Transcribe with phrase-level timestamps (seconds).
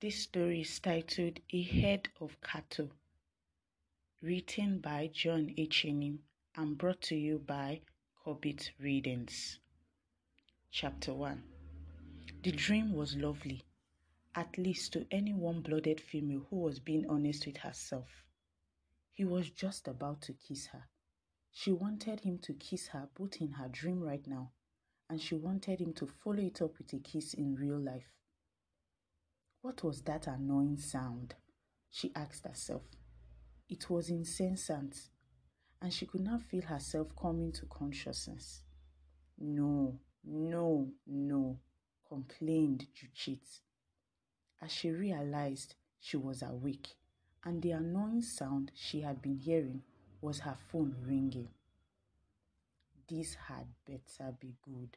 [0.00, 2.88] This story is titled A Head of Cattle,
[4.22, 6.20] written by John Echenim
[6.56, 7.82] and brought to you by
[8.14, 9.58] Corbett Readings.
[10.70, 11.42] Chapter 1
[12.42, 13.60] The dream was lovely,
[14.34, 18.24] at least to any warm blooded female who was being honest with herself.
[19.12, 20.88] He was just about to kiss her.
[21.52, 24.52] She wanted him to kiss her both in her dream right now,
[25.10, 28.10] and she wanted him to follow it up with a kiss in real life.
[29.62, 31.34] What was that annoying sound?
[31.90, 32.82] She asked herself.
[33.68, 34.96] It was incessant,
[35.82, 38.62] and she could not feel herself coming to consciousness.
[39.38, 41.58] No, no, no,
[42.08, 43.60] complained Juchit.
[44.62, 46.94] As she realized she was awake,
[47.44, 49.82] and the annoying sound she had been hearing
[50.22, 51.48] was her phone ringing.
[53.08, 54.96] This had better be good,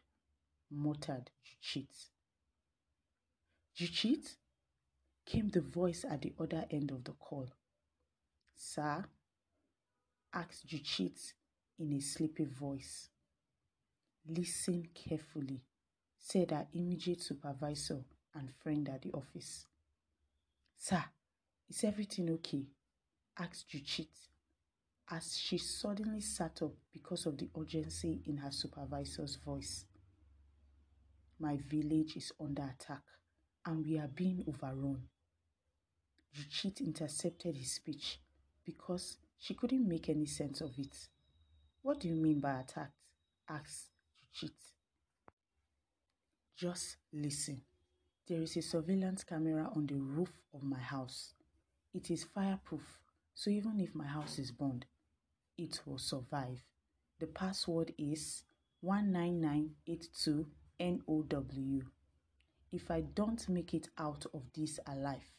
[0.71, 2.09] muttered Juchit.
[3.76, 4.35] Juchit?
[5.26, 7.49] Came the voice at the other end of the call.
[8.55, 9.05] Sir?
[10.34, 11.34] asked Juchit
[11.79, 13.10] in a sleepy voice.
[14.27, 15.62] Listen carefully,
[16.18, 19.68] said our immediate supervisor and friend at the office.
[20.77, 21.04] Sir,
[21.70, 22.66] is everything okay?
[23.38, 24.07] asked Juchit
[25.10, 29.85] as she suddenly sat up because of the urgency in her supervisor's voice.
[31.40, 33.01] My village is under attack
[33.66, 35.04] and we are being overrun.
[36.35, 38.20] Juchit intercepted his speech
[38.65, 41.09] because she couldn't make any sense of it.
[41.81, 42.93] What do you mean by attacked?
[43.49, 44.51] asked Juchit.
[46.55, 47.61] Just listen.
[48.27, 51.34] There is a surveillance camera on the roof of my house.
[51.93, 52.99] It is fireproof,
[53.35, 54.85] so even if my house is burned,
[55.57, 56.63] it will survive.
[57.20, 58.43] The password is
[58.84, 61.84] 19982NOW.
[62.71, 65.29] If I don't make it out of this alive,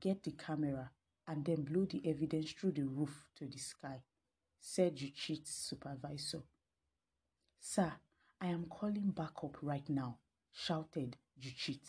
[0.00, 0.90] Get the camera
[1.26, 4.02] and then blow the evidence through the roof to the sky,
[4.60, 6.42] said Juchit's supervisor.
[7.58, 7.92] Sir,
[8.40, 10.18] I am calling backup right now,
[10.52, 11.86] shouted Juchit.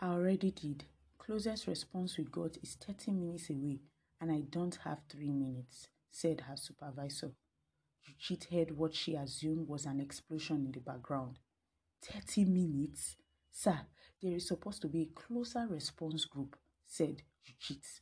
[0.00, 0.84] I already did.
[1.18, 3.80] Closest response we got is 30 minutes away
[4.20, 7.32] and I don't have three minutes, said her supervisor.
[8.06, 11.38] Juchit heard what she assumed was an explosion in the background.
[12.02, 13.16] 30 minutes?
[13.50, 13.80] Sir,
[14.22, 16.56] there is supposed to be a closer response group,
[16.88, 18.00] said Juchit.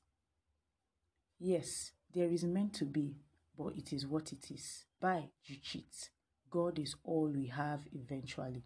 [1.39, 3.17] Yes, there is meant to be,
[3.59, 4.85] but it is what it is.
[5.01, 6.11] By Juchit,
[6.51, 8.63] God is all we have eventually.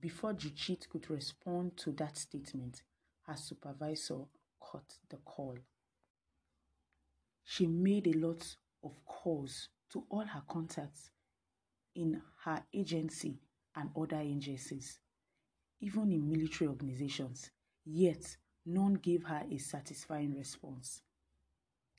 [0.00, 2.82] Before Juchit could respond to that statement,
[3.26, 4.26] her supervisor
[4.70, 5.56] cut the call.
[7.42, 11.10] She made a lot of calls to all her contacts
[11.96, 13.40] in her agency
[13.74, 15.00] and other agencies
[15.80, 17.50] even in military organizations,
[17.84, 18.36] yet
[18.74, 21.02] none gave her a satisfying response.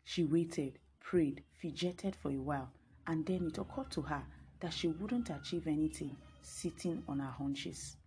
[0.04, 2.72] She waited, prayed, fidgeted for a while,
[3.08, 4.24] and then it occurred to her
[4.59, 7.98] that she wouldn't achieve anything sitting on her haunches.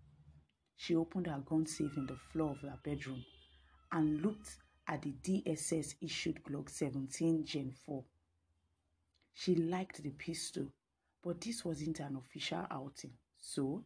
[0.77, 3.25] She opened her gun safe in the floor of her bedroom
[3.93, 8.05] and looked at the DSS issued Glock 17 Gen 4.
[9.35, 10.67] She liked the pistol,
[11.23, 13.85] but this wasn't an official outing, so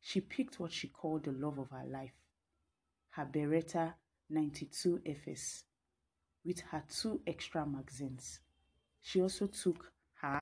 [0.00, 2.12] she picked what she called the love of her life,
[3.16, 3.94] her Beretta
[4.30, 5.64] 92 FS,
[6.44, 8.40] with her two extra magazines.
[9.00, 10.40] She also took her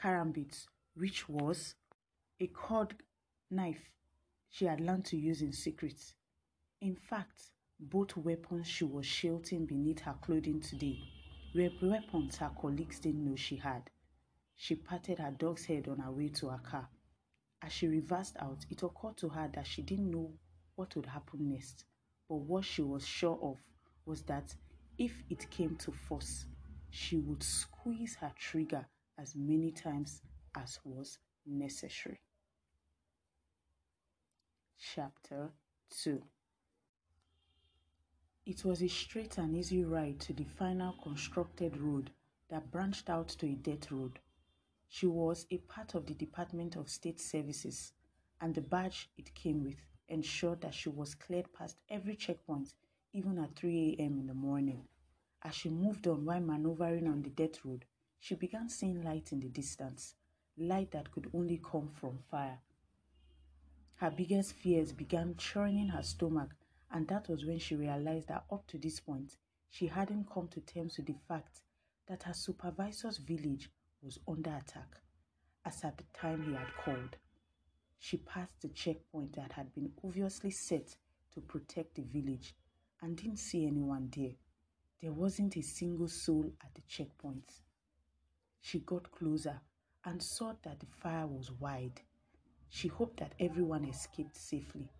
[0.00, 1.74] karambit, which was
[2.40, 2.94] a cord
[3.50, 3.90] knife
[4.48, 6.14] she had learned to use in secret.
[6.80, 11.00] In fact, both weapons she was shielding beneath her clothing today
[11.54, 13.90] were weapons her colleagues didn't know she had.
[14.54, 16.88] She patted her dog's head on her way to her car
[17.62, 20.32] as she reversed out, it occurred to her that she didn't know
[20.78, 21.84] what would happen next.
[22.28, 23.56] But what she was sure of
[24.06, 24.54] was that
[24.96, 26.46] if it came to force,
[26.88, 28.86] she would squeeze her trigger
[29.18, 30.22] as many times
[30.54, 32.20] as was necessary.
[34.78, 35.50] Chapter
[36.04, 36.22] 2
[38.46, 42.12] It was a straight and easy ride to the final constructed road
[42.50, 44.20] that branched out to a dirt road.
[44.88, 47.92] She was a part of the Department of State Services,
[48.40, 49.76] and the badge it came with
[50.08, 52.72] ensured that she was cleared past every checkpoint,
[53.12, 54.18] even at 3 a.m.
[54.18, 54.84] in the morning.
[55.42, 57.84] As she moved on while maneuvering on the dirt road,
[58.18, 60.14] she began seeing light in the distance,
[60.56, 62.58] light that could only come from fire.
[63.96, 66.54] Her biggest fears began churning her stomach,
[66.90, 69.36] and that was when she realized that up to this point,
[69.70, 71.62] she hadn't come to terms with the fact
[72.06, 73.70] that her supervisor's village
[74.02, 75.00] was under attack,
[75.64, 77.16] as at the time he had called.
[77.98, 80.96] She passed the checkpoint that had been obviously set
[81.32, 82.54] to protect the village
[83.00, 84.34] and didn't see anyone there.
[85.00, 87.52] There wasn't a single soul at the checkpoint.
[88.60, 89.60] She got closer
[90.04, 92.00] and saw that the fire was wide.
[92.68, 94.90] She hoped that everyone escaped safely.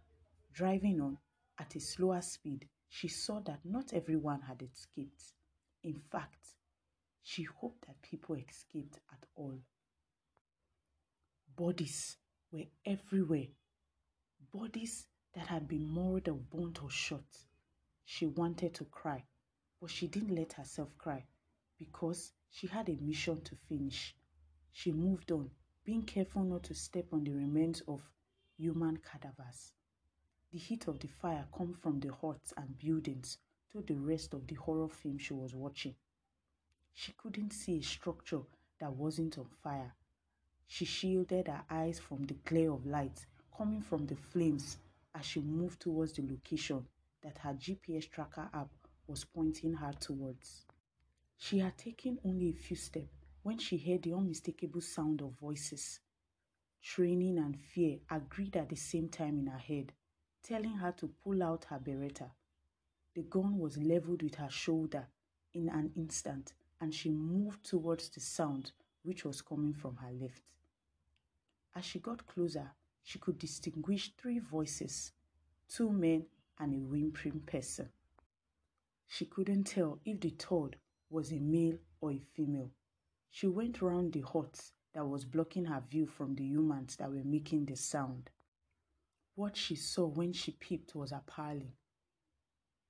[0.52, 1.18] Driving on
[1.58, 5.34] at a slower speed, she saw that not everyone had escaped.
[5.82, 6.54] In fact,
[7.22, 9.58] she hoped that people escaped at all.
[11.56, 12.16] Bodies
[12.50, 13.46] were everywhere.
[14.52, 17.24] Bodies that had been mauled or burnt or shot.
[18.04, 19.24] She wanted to cry,
[19.80, 21.26] but she didn't let herself cry
[21.78, 24.16] because she had a mission to finish.
[24.72, 25.50] She moved on,
[25.84, 28.00] being careful not to step on the remains of
[28.56, 29.72] human cadavers.
[30.50, 33.38] The heat of the fire came from the huts and buildings
[33.72, 35.94] to the rest of the horror film she was watching.
[36.94, 38.40] She couldn't see a structure
[38.80, 39.94] that wasn't on fire.
[40.70, 43.26] She shielded her eyes from the glare of light
[43.56, 44.78] coming from the flames
[45.14, 46.86] as she moved towards the location
[47.22, 48.70] that her GPS tracker app
[49.08, 50.66] was pointing her towards.
[51.36, 53.08] She had taken only a few steps
[53.42, 55.98] when she heard the unmistakable sound of voices.
[56.82, 59.92] Training and fear agreed at the same time in her head,
[60.42, 62.30] telling her to pull out her Beretta.
[63.14, 65.08] The gun was leveled with her shoulder
[65.54, 68.72] in an instant, and she moved towards the sound
[69.02, 70.42] which was coming from her left.
[71.78, 72.72] As she got closer,
[73.04, 75.12] she could distinguish three voices
[75.68, 76.26] two men
[76.58, 77.88] and a whimpering person.
[79.06, 80.76] She couldn't tell if the third
[81.08, 82.72] was a male or a female.
[83.30, 87.22] She went round the hut that was blocking her view from the humans that were
[87.22, 88.28] making the sound.
[89.36, 91.74] What she saw when she peeped was appalling.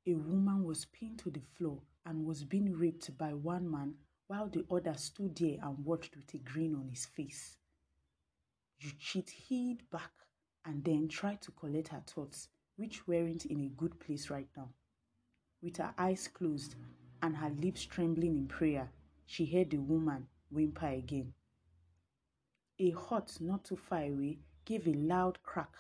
[0.06, 3.96] A woman was pinned to the floor and was being raped by one man
[4.29, 7.58] while the other stood there and watched with a grin on his face.
[8.79, 10.13] Juchit hid back
[10.65, 14.69] and then tried to collect her thoughts, which weren't in a good place right now.
[15.61, 16.77] With her eyes closed
[17.21, 18.91] and her lips trembling in prayer,
[19.27, 21.35] she heard the woman whimper again.
[22.79, 25.75] A hut not too far away gave a loud crack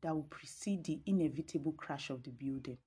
[0.00, 2.78] that would precede the inevitable crash of the building.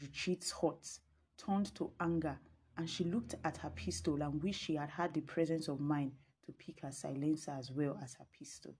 [0.00, 1.00] Juchit's hurt
[1.36, 2.38] turned to anger
[2.76, 6.12] and she looked at her pistol and wished she had had the presence of mind
[6.46, 8.74] to pick her silencer as well as her pistol.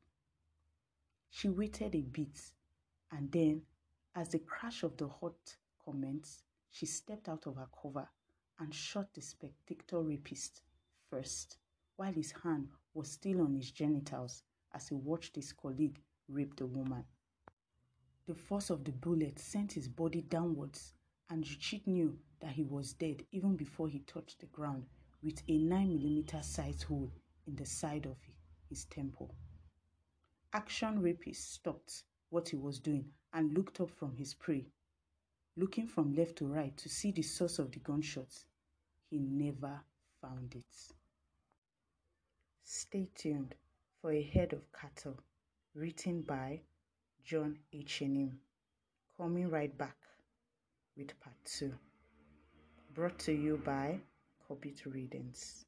[1.31, 2.53] She waited a bit
[3.11, 3.63] and then,
[4.15, 8.09] as the crash of the hut commenced, she stepped out of her cover
[8.59, 10.63] and shot the spectator rapist
[11.11, 11.59] first,
[11.97, 14.43] while his hand was still on his genitals
[14.75, 17.05] as he watched his colleague rape the woman.
[18.27, 20.95] The force of the bullet sent his body downwards,
[21.29, 24.87] and Juchit knew that he was dead even before he touched the ground
[25.23, 27.11] with a 9mm size hole
[27.47, 28.17] in the side of
[28.69, 29.35] his temple.
[30.53, 34.67] Action rapist stopped what he was doing and looked up from his prey
[35.57, 38.47] looking from left to right to see the source of the gunshots.
[39.11, 39.81] He never
[40.21, 40.95] found it.
[42.65, 43.55] Stay tuned
[44.01, 45.19] for A Head of Cattle,
[45.75, 46.61] written by
[47.25, 48.03] John H.
[48.03, 48.39] H.N.M.
[49.17, 49.97] Coming right back
[50.97, 51.73] with part 2.
[52.95, 54.01] Brought to you by
[54.47, 55.67] Corbett Readings.